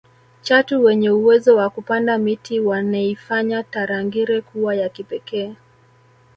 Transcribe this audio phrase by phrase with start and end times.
[0.41, 5.55] chatu wenye uwezo wa kupanda miti waneifanya tarangire kuwa ya kipekee